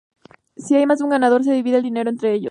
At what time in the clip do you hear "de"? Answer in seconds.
0.97-1.03